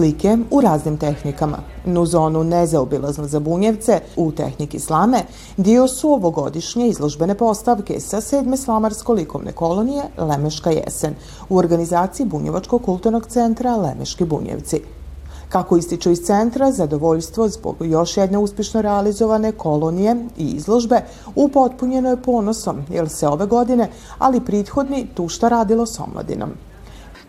[0.00, 1.58] Slike u raznim tehnikama.
[1.84, 5.22] Nu zonu nezaobilazno za bunjevce u tehniki slame
[5.56, 11.14] dio su ovogodišnje izložbene postavke sa sedme slamarsko-likovne kolonije Lemeška jesen
[11.48, 14.80] u organizaciji Bunjevačkog kulturnog centra Lemeški bunjevci.
[15.48, 21.00] Kako ističu iz centra, zadovoljstvo zbog još jedne uspješno realizovane kolonije i izložbe
[21.34, 26.50] upotpunjeno je ponosom, jer se ove godine, ali prethodni, tu šta radilo s omladinom.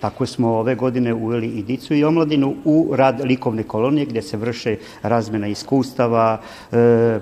[0.02, 4.38] Tako smo ove godine uveli i dicu i omladinu u rad likovne kolonije gdje se
[4.38, 6.38] vrše razmena iskustava,
[6.72, 7.20] e,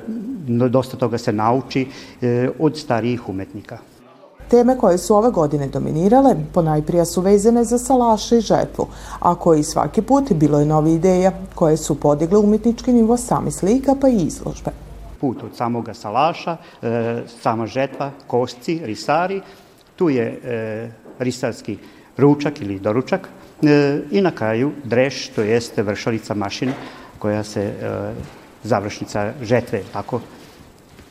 [0.47, 1.87] dosta toga se nauči
[2.21, 3.77] e, od starijih umetnika.
[4.49, 8.87] Teme koje su ove godine dominirale ponajprija su vezane za salaše i žetvu,
[9.19, 13.95] a koji svaki put bilo je novi ideja koje su podigle umetnički nivo sami slika
[14.01, 14.71] pa i izložbe.
[15.21, 19.41] Put od samoga salaša, e, sama žetva, kosci, risari,
[19.95, 21.77] tu je e, risarski
[22.19, 23.29] ručak ili doručak
[23.63, 26.73] e, i na kraju dreš, to jeste vršalica mašina
[27.19, 27.73] koja se e,
[28.63, 30.21] završnica žetve, tako.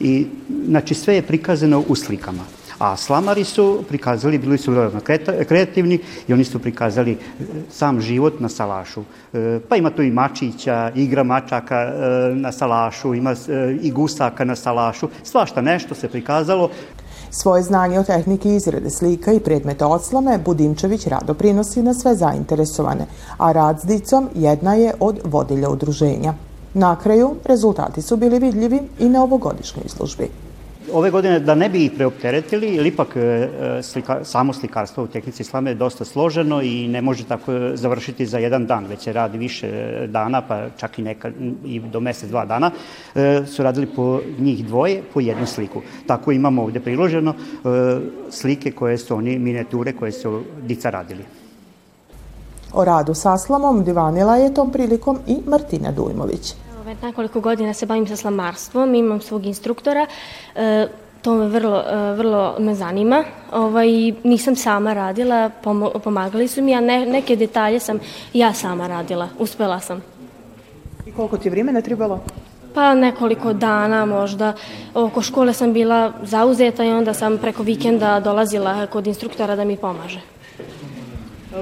[0.01, 0.27] I,
[0.67, 2.45] znači, sve je prikazano u slikama.
[2.79, 5.01] A slamari su prikazali, bili su veoma
[5.49, 5.99] kreativni
[6.29, 7.17] i oni su prikazali e,
[7.71, 9.03] sam život na salašu.
[9.69, 11.93] Pa ima tu i mačića, igra mačaka
[12.35, 13.35] na salašu, ima
[13.83, 16.71] i gusaka na salašu, svašta nešto se prikazalo.
[17.31, 23.07] Svoje znanje o tehniki izrade slika i predmeta odslome Budimčević rado prinosi na sve zainteresovane,
[23.39, 26.35] a rad s dicom jedna je od vodilja udruženja.
[26.75, 30.48] Na kraju, rezultati su bili vidljivi i na ovogodišnjoj izložbi
[30.93, 35.07] ove godine da ne bi ih preopteretili, jer ipak e, e, slika, samo slikarstvo u
[35.07, 39.13] tehnici islame je dosta složeno i ne može tako završiti za jedan dan, već se
[39.13, 39.69] radi više
[40.07, 41.31] dana, pa čak i, neka,
[41.65, 42.71] i do mesec, dva dana,
[43.15, 45.83] e, su radili po njih dvoje, po jednu sliku.
[46.07, 47.35] Tako imamo ovde priloženo
[48.31, 51.25] slike koje su oni, miniature koje su dica radili.
[52.73, 56.55] O radu sa slamom divanila je tom prilikom i Martina Dujmović
[56.89, 60.07] već nekoliko godina se bavim sa slamarstvom, imam svog instruktora,
[60.55, 60.89] e,
[61.23, 63.25] to me vrlo, e, vrlo me zanima.
[63.53, 63.89] Ovaj,
[64.25, 65.51] nisam sama radila,
[66.05, 68.01] pomagali su mi, a ne, neke detalje sam
[68.33, 70.03] ja sama radila, uspela sam.
[71.07, 72.21] I koliko ti vremena trebalo?
[72.75, 74.53] Pa nekoliko dana možda.
[74.95, 79.77] Oko škole sam bila zauzeta i onda sam preko vikenda dolazila kod instruktora da mi
[79.77, 80.38] pomaže.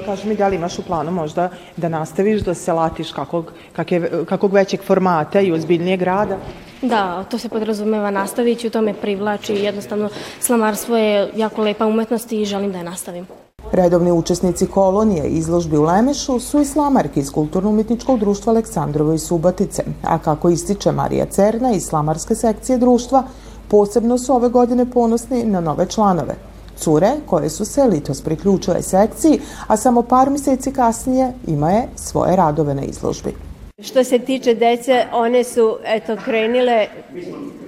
[0.04, 4.24] Kaži mi da li imaš u planu možda da nastaviš da se latiš kakvog, kakve,
[4.24, 6.36] kakvog većeg formata i ozbiljnijeg rada?
[6.82, 10.08] Da, to se podrazumeva nastavit ću, to me privlači, jednostavno
[10.40, 13.26] slamarstvo je jako lepa umetnost i želim da je nastavim.
[13.72, 19.84] Redovni učesnici kolonije izložbi u Lemešu su i slamarki iz Kulturno-umetničkog društva Aleksandrovo i Subatice,
[20.04, 23.22] a kako ističe Marija Cerna iz slamarske sekcije društva,
[23.68, 26.34] posebno su ove godine ponosni na nove članove–
[26.76, 32.36] Cure, koje su se litos priključile sekciji, a samo par mjeseci kasnije ima je svoje
[32.36, 33.34] radove na izložbi.
[33.82, 36.86] Što se tiče dece, one su eto krenile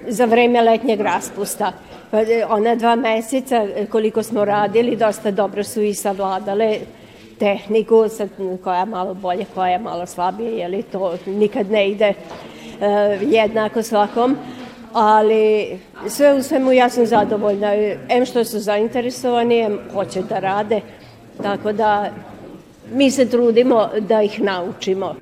[0.09, 1.73] za vreme letnjeg raspusta.
[2.11, 6.79] Pa, e, ona dva meseca e, koliko smo radili, dosta dobro su i savladale
[7.39, 8.29] tehniku, sad,
[8.65, 13.83] koja je malo bolje, koja je malo slabije, jer to nikad ne ide uh, jednako
[13.83, 14.37] svakom
[14.93, 15.79] ali
[16.09, 17.73] sve u svemu ja sam zadovoljna.
[18.09, 20.81] Em što su zainteresovani, em hoće da rade,
[21.43, 22.11] tako da
[22.93, 25.15] mi se trudimo da ih naučimo.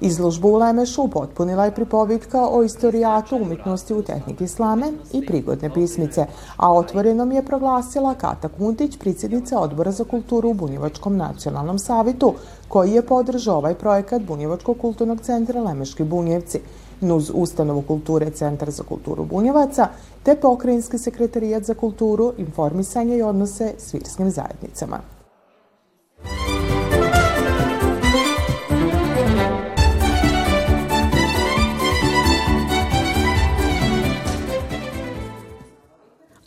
[0.00, 6.26] Izložbu u Lemešu potpunila je pripovitka o istorijatu umetnosti u tehniki islame i prigodne pismice,
[6.56, 12.34] a otvorenom je proglasila Kata Kuntić, predsjednica Odbora za kulturu u Bunjevačkom nacionalnom savitu,
[12.68, 16.60] koji je podržao ovaj projekat Bunjevačkog kulturnog centra Lemeški Bunjevci–
[17.00, 19.88] NUZ Ustanovu kulture Centar za kulturu Bunjevaca,
[20.22, 25.15] te Pokrajinski sekretarijat za kulturu, informisanje i odnose s virskim zajednicama.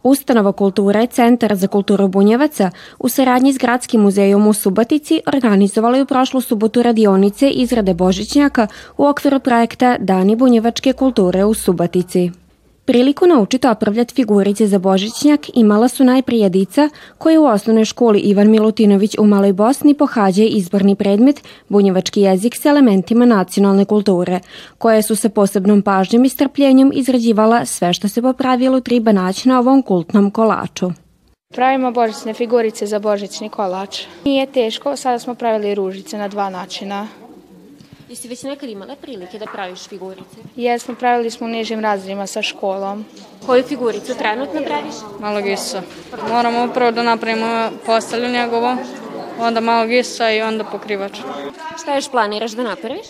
[0.03, 6.03] Ustanova kulture Centar za kulturu Bunjevaca u saradnji s Gradskim muzejom u Subatici organizovala je
[6.03, 8.67] u prošlu subotu radionice izrade Božićnjaka
[8.97, 12.31] u okviru projekta Dani bunjevačke kulture u Subatici.
[12.89, 18.49] Priliku naučiti opravljati figurice za Božićnjak imala su najprije dica koje u osnovnoj školi Ivan
[18.49, 24.39] Milutinović u Maloj Bosni pohađa izborni predmet bunjevački jezik sa elementima nacionalne kulture,
[24.77, 29.59] koje su sa posebnom pažnjom i strpljenjem izrađivala sve što se popravilo treba naći na
[29.59, 30.91] ovom kultnom kolaču.
[31.55, 34.01] Pravimo božićne figurice za božićni kolač.
[34.25, 37.07] Nije teško, sada smo pravili ružice na dva načina.
[38.09, 40.37] Jesi već nekad imala prilike da praviš figurice?
[40.55, 43.05] Jesmo, pravili smo u nižim razredima sa školom.
[43.45, 44.95] Koju figuricu trenutno praviš?
[45.19, 45.81] Malo gisa.
[46.29, 48.77] Moramo prvo da napravimo postelju njegovo,
[49.39, 51.17] onda malog Isusa i onda pokrivač.
[51.81, 53.07] Šta još planiraš da napraviš?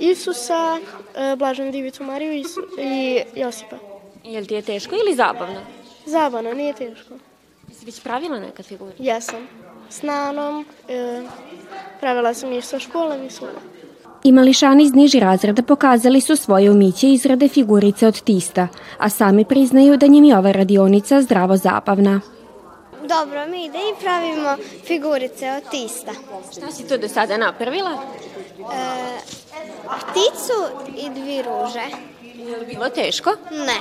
[0.00, 0.78] Isusa,
[1.16, 3.76] e, Blaženu Divicu Mariju Isu, i Josipa.
[4.24, 5.60] Jel ti je teško ili zabavno?
[6.06, 7.14] Zabavno, nije teško.
[7.68, 8.92] Jesi već pravila neka figura?
[8.98, 9.48] Jesam.
[9.90, 11.22] S nanom, e,
[12.00, 13.69] pravila sam i sa školom i svuda.
[14.24, 18.68] I mališani iz niži razreda pokazali su svoje umiće izrade figurice od tista,
[18.98, 22.20] a sami priznaju da njim je ova radionica zdravo zabavna.
[23.08, 26.12] Dobro mi ide i pravimo figurice od tista.
[26.52, 27.90] Šta si to do sada napravila?
[27.90, 28.64] E,
[30.00, 30.58] pticu
[30.96, 31.84] i dvi ruže.
[32.34, 33.30] Je li bilo teško?
[33.50, 33.76] Ne.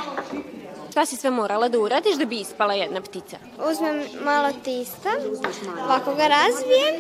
[0.92, 3.38] Šta si sve morala da uradiš da bi ispala jedna ptica?
[3.72, 5.10] Uzmem malo tista,
[5.86, 6.96] ovako ga razbijem,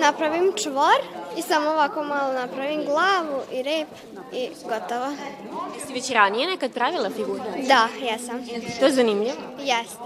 [0.00, 0.98] napravim čvor
[1.38, 3.88] i samo ovako malo napravim glavu i rep
[4.32, 5.06] i gotovo.
[5.74, 7.40] Jesi već ranije nekad pravila figuru?
[7.68, 8.40] Da, jesam.
[8.46, 9.36] Je to zanimljivo?
[9.58, 9.98] Jeste.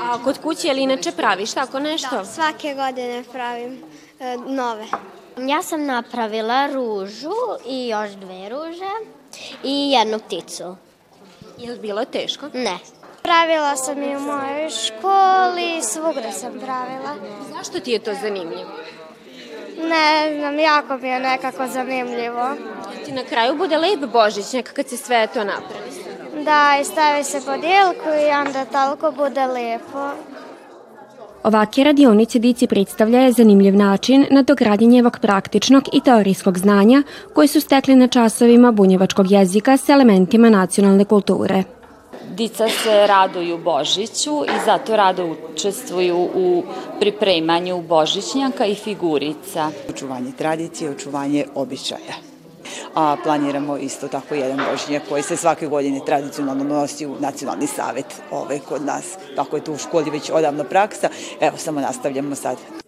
[0.00, 2.16] A kod kuće ili inače praviš tako nešto?
[2.16, 3.82] Da, svake godine pravim
[4.20, 4.86] e, nove.
[5.36, 7.32] Ja sam napravila ružu
[7.66, 8.90] i još dve ruže
[9.64, 10.76] i jednu pticu.
[11.58, 12.46] Je li bilo teško?
[12.52, 12.78] Ne.
[13.22, 17.14] Pravila sam i u mojoj školi, svugde sam pravila.
[17.56, 18.70] Zašto ti je to zanimljivo?
[19.78, 22.50] Ne znam, jako mi je nekako zanimljivo.
[23.04, 25.90] Ti na kraju bude lep božićnjak kad se sve to napravi.
[26.44, 30.10] Da, i stavi se pod jelku i onda toliko bude lepo.
[31.42, 37.02] Ovake radionice dici predstavlja zanimljiv način na dogradnjenjevog praktičnog i teorijskog znanja
[37.34, 41.62] koje su stekli na časovima bunjevačkog jezika s elementima nacionalne kulture.
[42.32, 46.62] Dica se raduju Božiću i zato rado učestvuju u
[47.00, 49.70] pripremanju Božićnjaka i figurica.
[49.90, 52.14] Očuvanje tradicije, očuvanje običaja.
[52.94, 58.22] A planiramo isto tako jedan božnjak koji se svake godine tradicionalno nosi u nacionalni savet
[58.30, 59.04] ove kod nas.
[59.36, 61.08] Tako je to u školi već odavno praksa.
[61.40, 62.81] Evo, samo nastavljamo sad.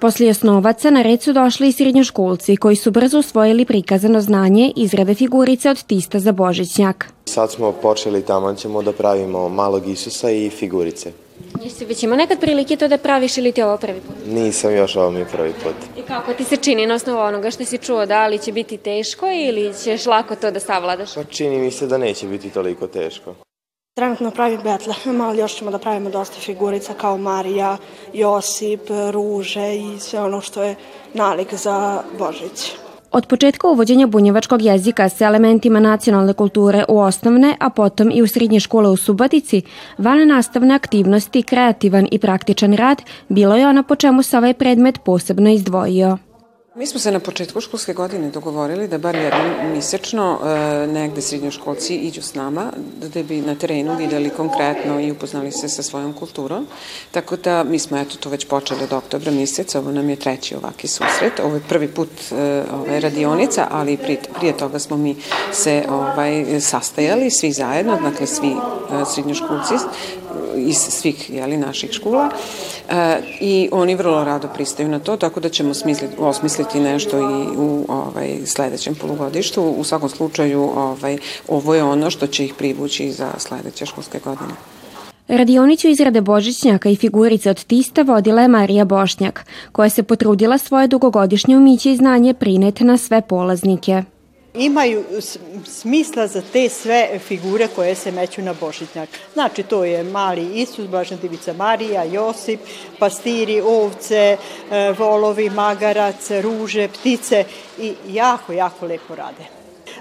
[0.00, 5.14] Poslije osnovaca na red su došli i srednjoškolci koji su brzo usvojili prikazano znanje izrade
[5.14, 7.12] figurice od tista za božićnjak.
[7.24, 11.12] Sad smo počeli tamo ćemo da pravimo malog Isusa i figurice.
[11.64, 14.16] Jesi već imao nekad prilike to da praviš ili ti ovo prvi put?
[14.26, 15.74] Nisam još ovo mi prvi put.
[15.98, 18.76] I kako ti se čini na osnovu onoga što si čuo, da li će biti
[18.76, 21.14] teško ili ćeš lako to da savladaš?
[21.14, 23.34] Pa čini mi se da neće biti toliko teško.
[23.96, 27.76] Trenutno pravim betle, ali još ćemo da pravimo dosta figurica kao Marija,
[28.14, 28.80] Josip,
[29.12, 30.74] ruže i sve ono što je
[31.14, 32.72] nalik za Božić.
[33.12, 38.26] Od početka uvođenja bunjevačkog jezika sa elementima nacionalne kulture u osnovne, a potom i u
[38.26, 39.62] srednje škole u Subatici,
[39.98, 44.98] van nastavne aktivnosti, kreativan i praktičan rad, bilo je ono po čemu se ovaj predmet
[45.04, 46.18] posebno izdvojio.
[46.76, 51.94] Mi smo se na početku školske godine dogovorili da bar jednom misečno e, negde srednjoškolci
[51.96, 52.72] iđu s nama,
[53.14, 56.66] da bi na terenu videli konkretno i upoznali se sa svojom kulturom.
[57.10, 60.56] Tako da mi smo eto to već počeli od oktobra mjeseca, ovo nam je treći
[60.56, 61.40] ovaki susret.
[61.44, 65.16] Ovo je prvi put e, ovaj, radionica, ali prije, prije toga smo mi
[65.52, 69.74] se ovaj, sastajali svi zajedno, dakle svi e, srednjoškolci
[70.56, 72.30] iz svih jeli, naših škola
[72.88, 77.56] e, i oni vrlo rado pristaju na to, tako da ćemo smisliti, osmisliti nešto i
[77.56, 79.62] u ovaj, sledećem polugodištu.
[79.62, 84.52] U svakom slučaju ovaj, ovo je ono što će ih privući za sledeće školske godine.
[85.28, 90.86] Radionicu izrade Božićnjaka i figurice od tista vodila je Marija Bošnjak, koja se potrudila svoje
[90.86, 94.02] dugogodišnje umiće i znanje prineti na sve polaznike
[94.56, 95.04] imaju
[95.64, 99.08] smisla za te sve figure koje se meću na Božićnjak.
[99.34, 102.60] Znači, to je mali Isus, Blažna Divica Marija, Josip,
[102.98, 104.36] pastiri, ovce,
[104.70, 107.44] e, volovi, magarac, ruže, ptice
[107.78, 109.56] i jako, jako lepo rade.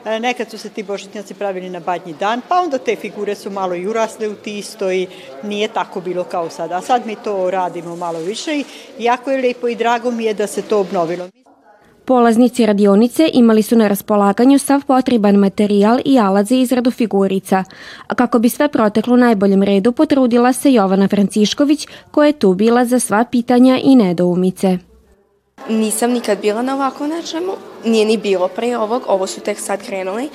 [0.06, 3.50] E, nekad su se ti božićnjaci pravili na badnji dan, pa onda te figure su
[3.50, 5.08] malo i urasle u tisto i
[5.44, 6.78] nije tako bilo kao sada.
[6.78, 8.66] A sad mi to radimo malo više i
[9.00, 11.30] jako je lepo i drago mi je da se to obnovilo.
[12.06, 17.64] Polaznici radionice imali su na raspolaganju sav potreban materijal i alat za izradu figurica,
[18.08, 22.54] a kako bi sve proteklo u najboljem redu potrudila se Jovana Francišković koja je tu
[22.54, 24.78] bila za sva pitanja i nedoumice.
[25.70, 27.52] Nisam nikad bila na ovako nečemu,
[27.86, 30.30] nije ni bilo pre ovog, ovo su tek sad krenuli,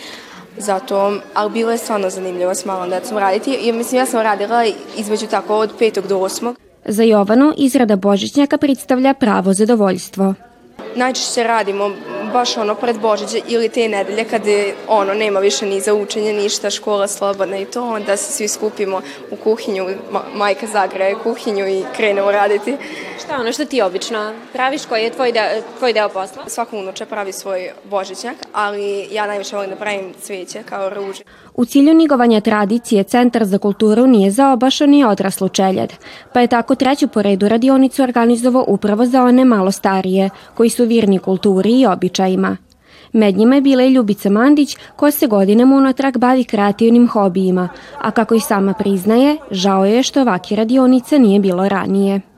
[0.59, 4.65] zato, ali bilo je stvarno zanimljivo s malom decom raditi, jer mislim ja sam radila
[4.99, 6.57] između tako od petog do osmog.
[6.85, 10.35] Za Jovanu izrada Božićnjaka predstavlja pravo zadovoljstvo
[10.95, 11.91] najčešće radimo
[12.33, 16.33] baš ono pred Božiće ili te nedelje kad je, ono nema više ni za učenje
[16.33, 21.69] ništa, škola slobodna i to, onda se svi skupimo u kuhinju, ma, majka zagreje kuhinju
[21.69, 22.77] i krenemo raditi.
[23.25, 26.43] Šta ono što ti obično praviš, koji je tvoj, de, tvoj deo posla?
[26.49, 31.23] Svako unuče pravi svoj božićnjak, ali ja najviše volim da pravim cveće kao ruže.
[31.55, 35.93] U cilju nigovanja tradicije Centar za kulturu nije zaobašao ni odraslu čeljed,
[36.35, 40.85] pa je tako treću po redu radionicu organizovao upravo za one malo starije, koji su
[40.85, 42.57] virni kulturi i običajima.
[43.13, 48.11] Med njima je bila i Ljubica Mandić, koja se godinama unatrag bavi kreativnim hobijima, a
[48.11, 52.30] kako i sama priznaje, žao je što ovake radionice nije bilo ranije.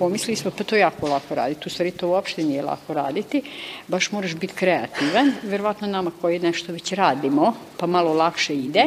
[0.00, 3.42] Pomislili smo pa to je jako lako raditi, u stvari to uopšte nije lako raditi,
[3.88, 8.86] baš moraš biti kreativan, verovatno nama koji nešto već radimo, pa malo lakše ide,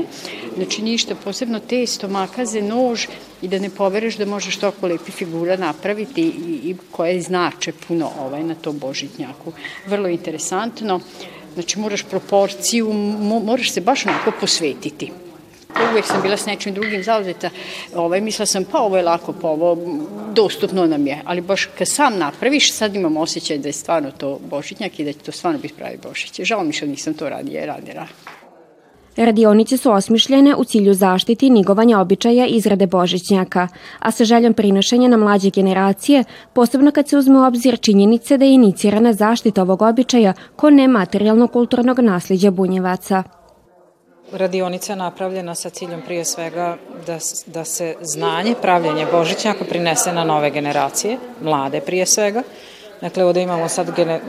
[0.55, 3.05] znači ništa, posebno testo, makaze, nož
[3.41, 8.09] i da ne povereš da možeš toliko lepi figura napraviti i, i koje znače puno
[8.19, 9.53] ovaj na tom božitnjaku.
[9.87, 10.99] Vrlo interesantno,
[11.53, 12.93] znači moraš proporciju,
[13.43, 15.11] moraš se baš onako posvetiti
[15.89, 17.49] uvijek sam bila s nečim drugim zauzeta.
[17.95, 19.77] Ovaj, mislila sam, pa ovo je lako, pa ovo
[20.33, 21.21] dostupno nam je.
[21.25, 25.13] Ali baš kad sam napraviš, sad imam osjećaj da je stvarno to božićnjak i da
[25.13, 26.41] će to stvarno biti pravi božić.
[26.41, 28.07] Žao mi što nisam to radije radila.
[29.17, 33.67] Radionice su osmišljene u cilju zaštiti nigovanja običaja izrade božićnjaka,
[33.99, 38.45] a sa željom prinošenja na mlađe generacije, posebno kad se uzme u obzir činjenice da
[38.45, 43.23] je inicirana zaštita ovog običaja ko nematerijalno kulturnog nasljeđa bunjevaca.
[44.33, 50.23] Radionica je napravljena sa ciljem prije svega da, da se znanje, pravljenje Božićnjaka prinese na
[50.23, 52.43] nove generacije, mlade prije svega.
[53.01, 54.21] Dakle, ovde imamo sad gene,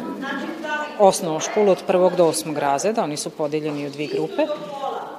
[0.99, 4.46] osnovnu školu od prvog do osmog razreda, oni su podeljeni u dvije grupe.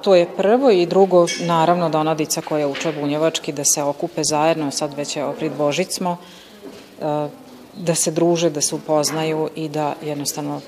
[0.02, 2.16] To je prvo i drugo, naravno da ona
[2.48, 6.16] koja uče bunjevački, da se okupe zajedno, sad već je pred Božicmo,
[7.00, 7.28] e,
[7.74, 10.60] da se druže, da se upoznaju i da jednostavno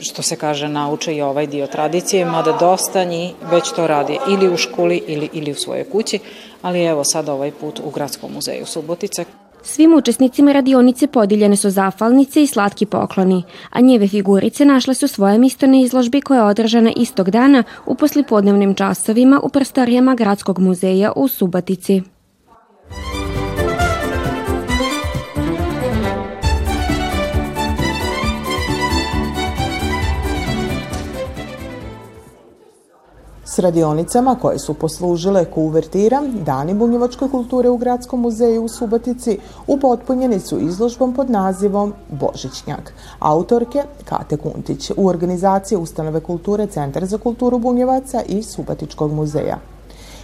[0.00, 4.54] što se kaže, nauče i ovaj dio tradicije, mada dosta njih već to radi ili
[4.54, 6.18] u školi ili, ili u svojoj kući,
[6.62, 9.24] ali evo sad ovaj put u Gradskom muzeju Subotice.
[9.62, 15.38] Svim učesnicima radionice podijeljene su zafalnice i slatki pokloni, a njeve figurice našle su svoje
[15.38, 21.12] mesto na izložbi koja je održana istog dana u poslipodnevnim časovima u prostorijama Gradskog muzeja
[21.16, 22.02] u Subotici.
[33.60, 40.58] Radionicama koje su poslužile kuvertira Dani bunjevačke kulture u Gradskom muzeju u Subotici upotpunjeni su
[40.58, 42.92] izložbom pod nazivom Božićnjak.
[43.18, 49.58] Autorke Kate Kuntić u organizaciji Ustanove kulture Centar za kulturu Bunjevaca i Subotičkog muzeja.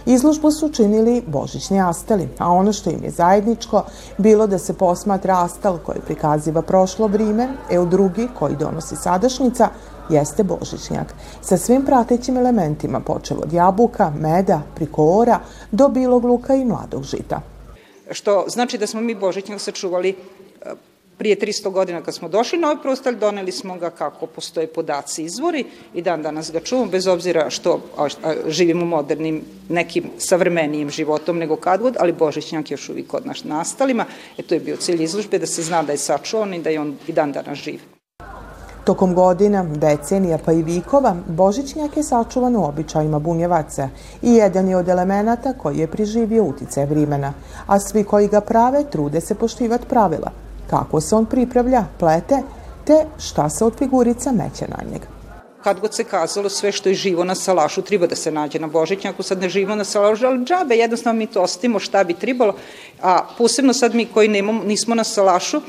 [0.05, 3.83] Izložbu su činili božićni astali, a ono što im je zajedničko
[4.17, 9.69] bilo da se posmatra astal koji prikaziva prošlo vrime, e drugi koji donosi sadašnjica,
[10.09, 15.39] jeste božićnjak, sa svim pratećim elementima, počeo od jabuka, meda, prikora,
[15.71, 17.41] do bilog luka i mladog žita.
[18.11, 20.15] Što znači da smo mi božićnjak sačuvali e,
[21.17, 25.23] prije 300 godina kad smo došli na ovaj prostor, doneli smo ga kako postoje podaci
[25.23, 27.79] izvori i dan danas ga čuvamo, bez obzira što
[28.47, 33.43] živimo modernim, nekim savremenijim životom nego kad god, ali Božićnjak je još uvijek kod naš
[33.43, 34.05] nastalima.
[34.37, 36.79] E to je bio cilj izložbe, da se zna da je sačuvan i da je
[36.79, 37.96] on i dan danas živ.
[38.87, 43.89] Tokom godina, decenija pa i vikova, Božićnjak je sačuvan u običajima bunjevaca
[44.21, 47.33] i jedan je od elemenata koji je priživio utice vrimena,
[47.65, 50.31] a svi koji ga prave trude se poštivati pravila,
[50.69, 52.41] kako se on pripravlja, plete,
[52.85, 55.17] te šta se od figurica meće na njega
[55.67, 58.67] kad god se kazalo sve što je živo na salašu treba da se nađe na
[58.67, 62.53] Božićnjaku, sad ne živimo na salašu, ali džabe, jednostavno mi to ostimo šta bi tribalo,
[63.01, 65.61] a posebno sad mi koji nemamo, nismo na salašu,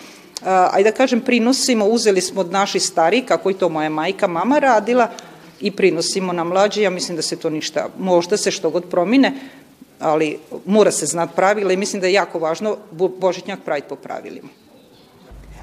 [0.45, 4.59] ajde da kažem, prinosimo, uzeli smo od naših starih, kako i to moja majka, mama
[4.59, 5.09] radila,
[5.61, 9.35] i prinosimo na mlađe, ja mislim da se to ništa, možda se što god promine,
[10.01, 12.77] ali mora se znat pravila i mislim da je jako važno
[13.21, 14.49] Božićnjak praviti po pravilima.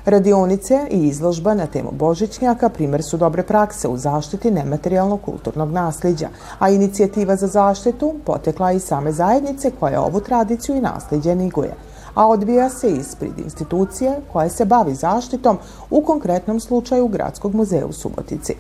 [0.06, 6.30] Radionice i izložba na temu Božićnjaka primer su dobre prakse u zaštiti nematerijalnog kulturnog nasljeđa,
[6.60, 11.76] a inicijativa za zaštitu potekla i same zajednice koja ovu tradiciju i nasljeđe niguje
[12.16, 15.58] a odvija se ispred institucije koja se bavi zaštitom,
[15.90, 18.56] u konkretnom slučaju Gradskog muzeja u Subotici.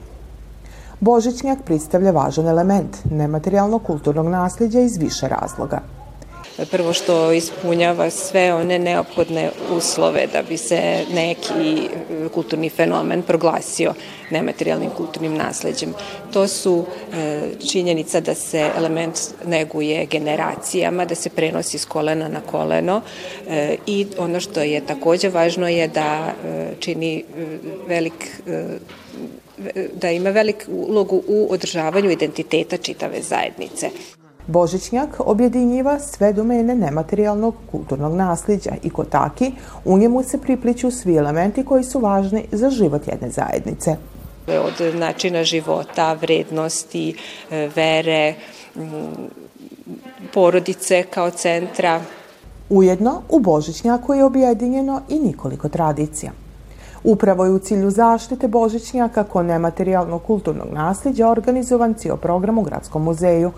[1.00, 5.95] Božićnjak predstavlja važan element nematerijalnog kulturnog nasljeđa iz više razloga.
[6.72, 11.90] Prvo što ispunjava sve one neophodne uslove da bi se neki
[12.34, 13.94] kulturni fenomen proglasio
[14.30, 15.94] nematerijalnim kulturnim nasleđem.
[16.34, 22.42] To su e, činjenica da se element neguje generacijama, da se prenosi s kolena na
[22.42, 23.02] koleno
[23.50, 27.24] e, i ono što je takođe važno je da e, čini
[27.88, 28.42] velik
[29.94, 33.90] da ima veliku ulogu u održavanju identiteta čitave zajednice.
[34.48, 39.52] Božićnjak objedinjiva sve domene nematerijalnog kulturnog nasljeđa i ko taki
[39.86, 43.96] u njemu se pripliću svi elementi koji su važni za život jedne zajednice.
[44.48, 47.16] Od načina života, vrednosti,
[47.52, 48.34] e, vere,
[50.34, 52.02] porodice kao centra.
[52.70, 56.32] Ujedno, u Božićnjaku je objedinjeno i nikoliko tradicija.
[57.04, 63.04] Upravo je u cilju zaštite Božićnjaka kao nematerijalnog kulturnog nasljeđa organizovan cijel program u Gradskom
[63.04, 63.52] muzeju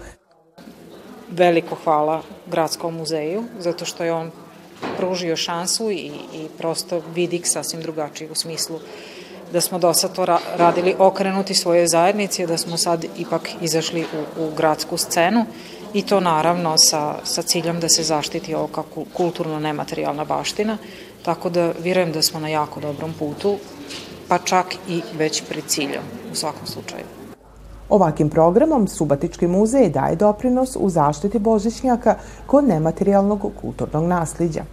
[1.30, 4.32] veliko hvala Gradskom muzeju, zato što je on
[4.98, 8.80] pružio šansu i, i prosto vidik sasvim drugačiji u smislu
[9.52, 10.26] da smo do sad to
[10.58, 15.46] radili okrenuti svoje zajednici, da smo sad ipak izašli u, u gradsku scenu
[15.94, 18.70] i to naravno sa, sa ciljem da se zaštiti ovo
[19.14, 20.78] kulturno nematerijalna baština,
[21.24, 23.58] tako da vjerujem da smo na jako dobrom putu,
[24.28, 27.17] pa čak i već pred ciljom u svakom slučaju.
[27.90, 32.16] Ovakim programom Subatički muzej daje doprinos u zaštiti božićnjaka
[32.46, 34.64] kod nematerijalnog kulturnog nasljeđa.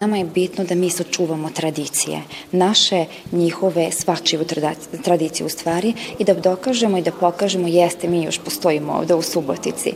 [0.00, 4.44] Nama je bitno da mi sačuvamo tradicije, naše, njihove, svačivu
[5.04, 9.22] tradicije u stvari i da dokažemo i da pokažemo jeste mi još postojimo ovde u
[9.22, 9.92] Subotici.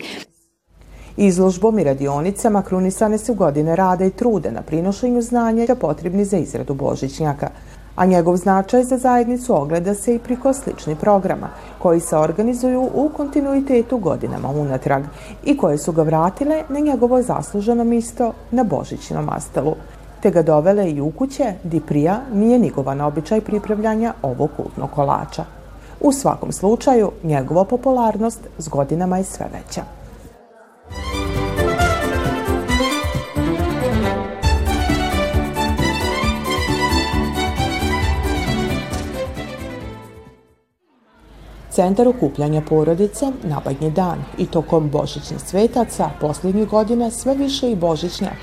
[1.16, 6.74] Izložbom i radionicama krunisane su godine rada i trude na prinošenju znanja potrebni za izradu
[6.74, 7.50] božićnjaka–
[7.96, 13.10] a njegov značaj za zajednicu ogleda se i priko sličnih programa, koji se organizuju u
[13.16, 15.02] kontinuitetu godinama unatrag
[15.44, 19.74] i koje su ga vratile na njegovo zasluženo misto na Božićnom astelu,
[20.22, 25.44] te ga dovele i u kuće di prija nije nigovan običaj pripravljanja ovog kultnog kolača.
[26.00, 30.01] U svakom slučaju, njegova popularnost s godinama je sve veća.
[41.72, 48.36] Centar okupljanja porodice Nabadnji dan i tokom božićnih svetaca posljednjih godina sve više i božićnjak,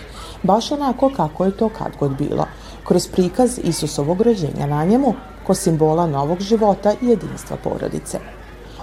[0.43, 2.45] baš onako kako je to kad god bilo,
[2.83, 5.13] kroz prikaz Isusovog rođenja na njemu,
[5.47, 8.19] ko simbola novog života i jedinstva porodice.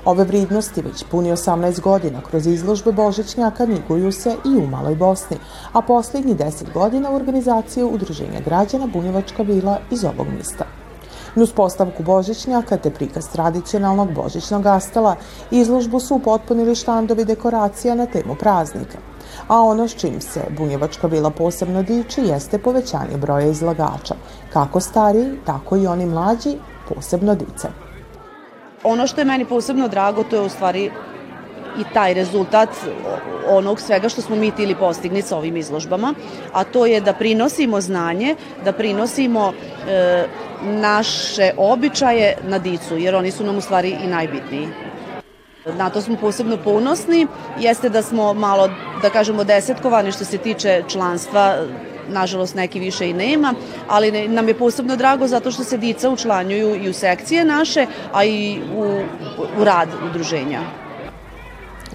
[0.04, 5.36] Ove vridnosti već puni 18 godina kroz izložbe Božićnjaka niguju se i u Maloj Bosni,
[5.72, 10.85] a posljednji 10 godina u organizaciju Udruženja građana Bunjevačka vila iz ovog mista.
[11.36, 15.16] Nus postavku Božićnjaka te prikaz tradicionalnog božićnog astala,
[15.50, 18.98] izložbu su upotpunili štandovi dekoracija na temu praznika.
[19.48, 24.14] A ono s čim se Bunjevačka vila posebno diči jeste povećanje broja izlagača,
[24.52, 26.56] kako stariji, tako i oni mlađi,
[26.88, 27.68] posebno dice.
[28.84, 30.90] Ono što je meni posebno drago, to je u stvari
[31.78, 32.68] i taj rezultat
[33.48, 36.14] onog svega što smo mi tili postigni sa ovim izložbama,
[36.52, 39.52] a to je da prinosimo znanje, da prinosimo
[39.88, 40.26] e,
[40.62, 44.68] naše običaje na dicu, jer oni su nam u stvari i najbitniji.
[45.78, 47.26] Na to smo posebno ponosni,
[47.58, 48.70] jeste da smo malo,
[49.02, 51.56] da kažemo, desetkovani što se tiče članstva,
[52.08, 53.54] nažalost neki više i nema,
[53.88, 58.24] ali nam je posebno drago zato što se dica učlanjuju i u sekcije naše, a
[58.24, 58.82] i u,
[59.60, 60.85] u rad udruženja.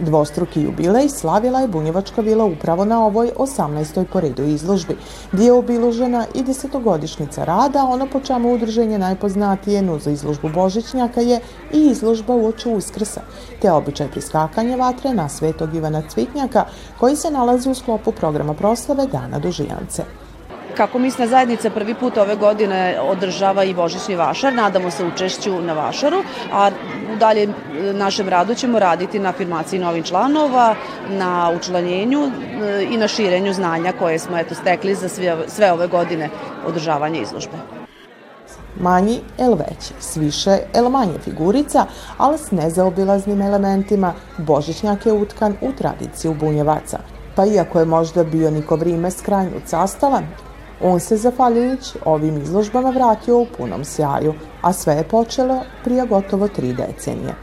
[0.01, 4.05] Dvostruki jubilej slavila je Bunjevačka vila upravo na ovoj 18.
[4.05, 4.97] po izložbi,
[5.31, 11.39] gdje je obiložena i desetogodišnica rada, ono po čemu udruženje najpoznatije nuzo izložbu Božićnjaka je
[11.73, 13.21] i izložba u oču Uskrsa,
[13.61, 16.65] te običaj priskakanja vatre na svetog Ivana Cvitnjaka,
[16.99, 20.03] koji se nalazi u sklopu programa proslave Dana Dužijance.
[20.82, 25.74] Kako misna zajednica prvi put ove godine održava i Božićni vašar, nadamo se učešću na
[25.74, 26.70] vašaru, a
[27.13, 27.50] u dalje
[27.94, 30.76] našem radu ćemo raditi na afirmaciji novih članova,
[31.10, 35.88] na učlanjenju e, i na širenju znanja koje smo eto stekli za sve, sve ove
[35.88, 36.30] godine
[36.67, 37.58] održavanja izložbe
[38.80, 41.86] manji el veći, s više el manje figurica,
[42.17, 47.00] ali s nezaobilaznim elementima, Božićnjak je utkan u tradiciju bunjevaca.
[47.36, 50.22] Pa iako je možda bio niko vrime s krajnju castala,
[50.84, 56.48] On se, zahvaljujući ovim izložbama, vratio u punom sjaju, a sve je počelo prije gotovo
[56.48, 57.36] tri decenije.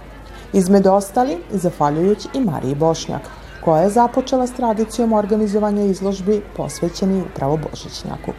[0.53, 3.22] Izmed ostali, zahvaljujući i Mariji Bošnjak,
[3.64, 8.33] koja je započela s tradicijom organizovanja izložbi posvećeni upravo Božićnjaku.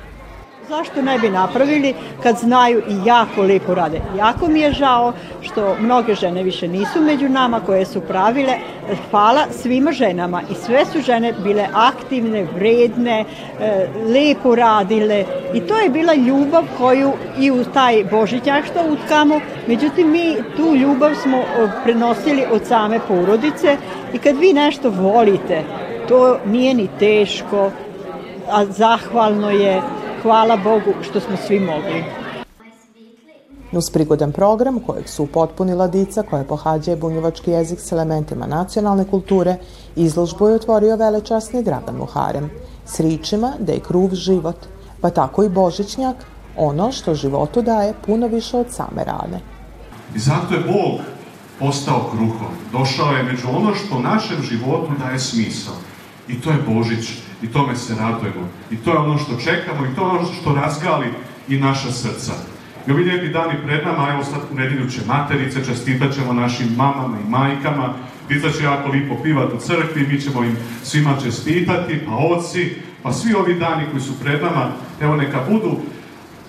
[0.69, 4.01] Zašto ne bi napravili kad znaju i jako lepo rade?
[4.17, 8.53] Jako mi je žao što mnoge žene više nisu među nama koje su pravile.
[9.10, 13.25] Hvala svima ženama i sve su žene bile aktivne, vredne,
[13.60, 19.39] e, lepo radile i to je bila ljubav koju i u taj božićak što utkamo.
[19.67, 21.43] Međutim, mi tu ljubav smo
[21.84, 23.77] prenosili od same porodice
[24.13, 25.63] i kad vi nešto volite,
[26.08, 27.71] to nije ni teško,
[28.51, 29.82] a zahvalno je
[30.23, 32.03] hvala Bogu što smo svi mogli.
[33.71, 39.58] Uz prigodan program kojeg su upotpunila dica koja pohađa bunjevački jezik s elementima nacionalne kulture,
[39.95, 42.49] izložbu je otvorio velečasni Dragan Muharem
[42.86, 44.55] s ričima da je kruv život,
[45.01, 46.15] pa tako i Božićnjak,
[46.58, 49.39] ono što životu daje puno više od same rane.
[50.15, 50.99] I zato je Bog
[51.60, 52.53] postao kruhom.
[52.71, 55.75] Došao je među ono što našem životu daje smisao.
[56.27, 58.49] I to je Božić i tome se radujemo.
[58.71, 61.08] I to je ono što čekamo i to je ono što razgali
[61.47, 62.34] i naša srca.
[62.88, 66.67] I ovi lijepi dani pred nama, evo sad u nedjelju će materice, čestitat ćemo našim
[66.75, 67.93] mamama i majkama,
[68.30, 73.13] Dica će jako lipo pivat u crkvi, mi ćemo im svima čestitati, pa oci, pa
[73.13, 74.71] svi ovi dani koji su pred nama,
[75.02, 75.78] evo neka budu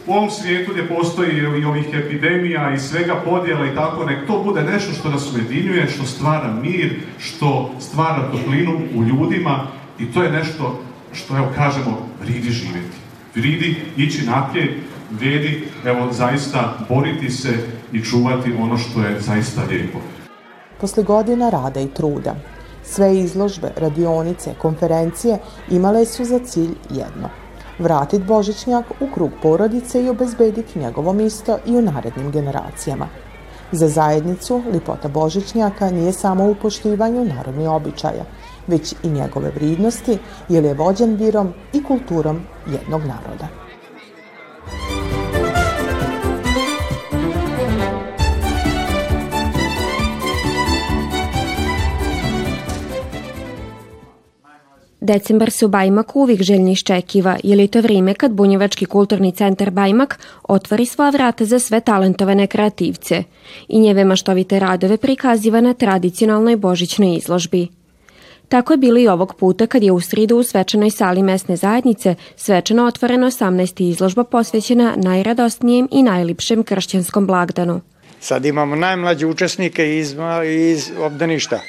[0.07, 4.43] u ovom svijetu gdje postoji i ovih epidemija i svega podjela i tako, nek to
[4.45, 9.67] bude nešto što nas ujedinjuje, što stvara mir, što stvara toplinu u ljudima
[10.01, 10.81] i to je nešto
[11.13, 12.97] što, evo kažemo, vridi živjeti.
[13.35, 14.71] Vridi ići naprijed,
[15.11, 17.59] vredi, evo, zaista boriti se
[17.93, 19.99] i čuvati ono što je zaista lijepo.
[20.81, 22.35] Posle godina rada i truda,
[22.83, 25.39] sve izložbe, radionice, konferencije
[25.71, 27.29] imale su za cilj jedno–
[27.81, 33.07] vratit Božićnjak u krug porodice i obezbediti njegovo misto i u narednim generacijama.
[33.73, 38.25] Za zajednicu lipota Božićnjaka nije samo u poštivanju narodnih običaja,
[38.67, 40.19] već i njegove vridnosti,
[40.49, 43.61] jer je vođen virom i kulturom jednog naroda.
[55.01, 59.71] Decembar se u Bajmaku uvijek željno iščekiva, jer je to vrijeme kad Bunjevački kulturni centar
[59.71, 60.19] Bajmak
[60.49, 63.25] otvori svoja vrata za sve talentovane kreativce
[63.69, 67.80] i njeve maštovite radove prikaziva na tradicionalnoj božićnoj izložbi.
[68.51, 72.15] Tako je bilo i ovog puta kad je u sridu u svečanoj sali mesne zajednice
[72.37, 73.91] svečano otvoreno 18.
[73.91, 77.81] izložba posvećena najradosnijem i najlipšem kršćanskom blagdanu.
[78.21, 81.61] Sad imamo najmlađe učesnike iz, iz obdaništa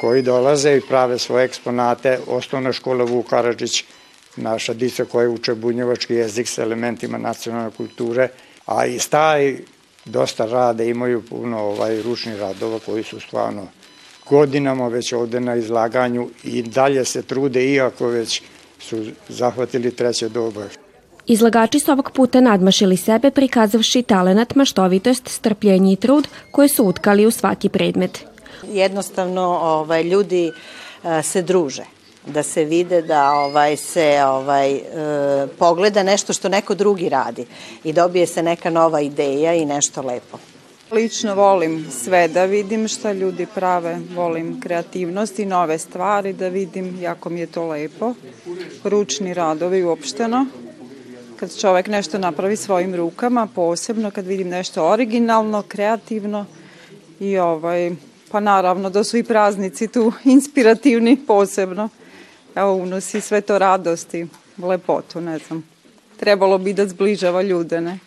[0.00, 2.18] koji dolaze i prave svoje eksponate.
[2.26, 3.84] Osnovna škola Vuk Karadžić,
[4.36, 8.28] naša dica koja uče bunjevački jezik sa elementima nacionalne kulture,
[8.66, 9.56] a i staj
[10.04, 13.68] dosta rade, imaju puno ovaj, ručnih radova koji su stvarno
[14.28, 18.42] godinama već ovde na izlaganju i dalje se trude iako već
[18.78, 20.64] su zahvatili treće doba.
[21.26, 27.26] Izlagači su ovog puta nadmašili sebe prikazavši talenat, maštovitost, strpljenje i trud koje su utkali
[27.26, 28.24] u svaki predmet.
[28.72, 30.52] Jednostavno ovaj, ljudi
[31.02, 31.84] a, se druže
[32.26, 34.82] da se vide da ovaj se ovaj e,
[35.58, 37.46] pogleda nešto što neko drugi radi
[37.84, 40.38] i dobije se neka nova ideja i nešto lepo.
[40.94, 46.98] Lično volim sve da vidim šta ljudi prave, volim kreativnost i nove stvari da vidim,
[47.00, 48.14] jako mi je to lepo.
[48.84, 50.46] Ručni radovi uopšteno,
[51.36, 56.46] kad čovek nešto napravi svojim rukama, posebno kad vidim nešto originalno, kreativno
[57.20, 57.90] i ovaj,
[58.30, 61.88] pa naravno da su i praznici tu inspirativni posebno.
[62.54, 64.26] Evo, unosi sve to radosti,
[64.58, 65.64] lepotu, ne znam.
[66.16, 67.98] Trebalo bi da zbližava ljude, ne?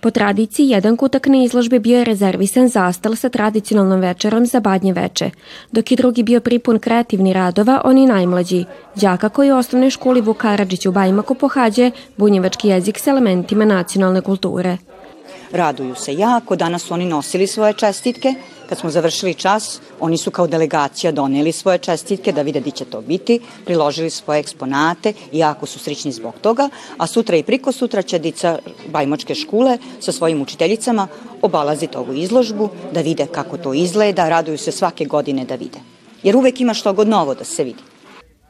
[0.00, 4.60] Po tradiciji, jedan kutak na izložbi bio je rezervisan za astal sa tradicionalnom večerom za
[4.60, 5.30] badnje veče,
[5.72, 10.86] dok je drugi bio pripun kreativni radova, oni najmlađi, đaka koji u osnovnoj školi Vukarađić
[10.86, 14.76] u Bajmaku pohađe bunjevački jezik s elementima nacionalne kulture.
[15.52, 18.34] Raduju se jako, danas su oni nosili svoje čestitke,
[18.70, 22.84] Kad smo završili čas, oni su kao delegacija doneli svoje čestitke da vide di će
[22.84, 27.72] to biti, priložili svoje eksponate i jako su srični zbog toga, a sutra i priko
[27.72, 28.58] sutra će dica
[28.92, 31.08] Bajmočke škole sa svojim učiteljicama
[31.42, 35.78] obalaziti ovu izložbu, da vide kako to izgleda, raduju se svake godine da vide.
[36.22, 37.82] Jer uvek ima što god novo da se vidi.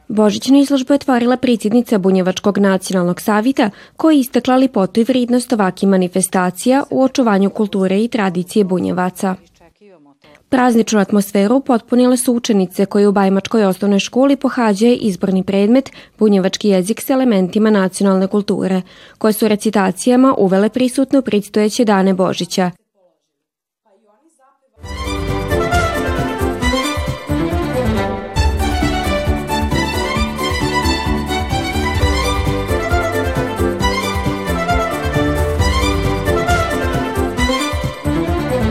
[0.07, 5.89] Božićnu izložbu je otvorila predsjednica Bunjevačkog nacionalnog savita koja je istakla lipotu i vridnost ovakih
[5.89, 9.35] manifestacija u očuvanju kulture i tradicije Bunjevaca.
[10.51, 17.01] Prazničnu atmosferu potpunile su učenice koje u Bajmačkoj osnovnoj školi pohađaju izborni predmet bunjevački jezik
[17.01, 18.81] s elementima nacionalne kulture,
[19.17, 22.71] koje su recitacijama uvele prisutno predstojeće dane Božića.